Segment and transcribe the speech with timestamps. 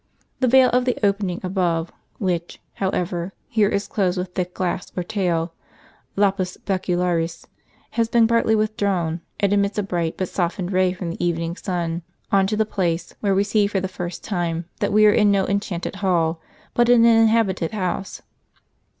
[0.39, 5.03] The veil of the opening above, which, however, here is closed with thick glass or
[5.03, 5.53] talc
[6.15, 7.45] {lapis speculmns),
[7.91, 12.01] has been partly withdrawn, and admits a bright but softened ray from the evening sun
[12.31, 15.29] on to the place, where we see, for the first time, that we are in
[15.29, 16.41] no enchanted hall,
[16.73, 18.23] but in an inhabited house.